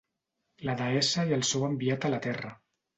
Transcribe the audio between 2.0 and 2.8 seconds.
a la terra.